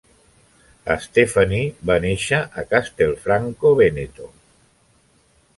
[1.03, 1.59] Steffani
[1.91, 4.31] va néixer a Castelfranco Veneto.